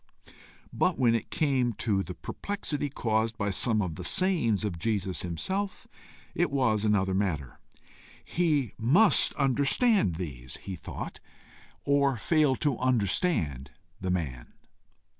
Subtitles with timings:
[0.73, 5.21] But when it came to the perplexity caused by some of the sayings of Jesus
[5.21, 5.87] himself,
[6.33, 7.59] it was another matter.
[8.25, 11.19] He MUST understand these, he thought,
[11.85, 13.69] or fail to understand
[13.99, 14.53] the man.